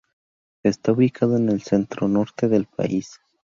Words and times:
Está 0.63 0.93
ubicado 0.93 1.37
en 1.37 1.49
el 1.49 1.61
centronorte 1.61 2.47
del 2.47 2.65
país. 2.65 3.19